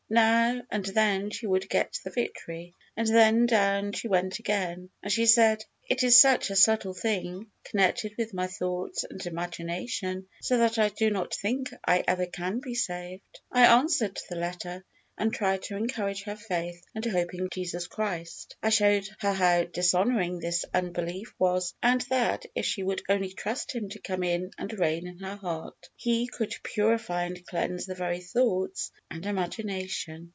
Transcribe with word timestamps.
Now 0.13 0.61
and 0.69 0.83
then 0.87 1.29
she 1.29 1.47
would 1.47 1.69
get 1.69 1.97
the 2.03 2.09
victory, 2.09 2.75
and 2.97 3.07
then 3.07 3.45
down 3.45 3.93
she 3.93 4.09
went 4.09 4.39
again, 4.39 4.89
and 5.01 5.09
she 5.09 5.25
said, 5.25 5.63
"It 5.87 6.03
is 6.03 6.19
such 6.19 6.49
a 6.49 6.55
subtle 6.57 6.93
thing, 6.93 7.49
connected 7.63 8.15
with 8.17 8.33
my 8.33 8.47
thoughts 8.47 9.05
and 9.09 9.25
imagination, 9.25 10.27
so 10.41 10.57
that 10.57 10.77
I 10.77 10.89
do 10.89 11.11
not 11.11 11.33
think 11.33 11.69
I 11.85 12.03
ever 12.05 12.25
can 12.25 12.59
be 12.59 12.75
saved." 12.75 13.39
I 13.53 13.65
answered 13.79 14.19
the 14.29 14.35
letter, 14.35 14.83
and 15.17 15.33
tried 15.33 15.61
to 15.61 15.75
encourage 15.75 16.23
her 16.23 16.37
faith 16.37 16.83
and 16.95 17.05
hope 17.05 17.31
in 17.33 17.47
Jesus 17.51 17.85
Christ. 17.85 18.55
I 18.63 18.69
showed 18.69 19.07
her 19.19 19.33
how 19.33 19.65
dishonoring 19.65 20.39
this 20.39 20.65
unbelief 20.73 21.35
was, 21.37 21.75
and 21.83 22.01
that, 22.09 22.45
if 22.55 22.65
she 22.65 22.81
would 22.81 23.03
only 23.07 23.29
trust 23.33 23.75
Him 23.75 23.89
to 23.89 23.99
come 23.99 24.23
in 24.23 24.49
and 24.57 24.73
reign 24.79 25.05
in 25.05 25.19
her 25.19 25.35
heart, 25.35 25.89
He 25.95 26.25
could 26.27 26.55
purify 26.63 27.25
and 27.25 27.45
cleanse 27.45 27.85
the 27.85 27.93
very 27.93 28.21
thoughts 28.21 28.89
and 29.11 29.23
imagination. 29.25 30.29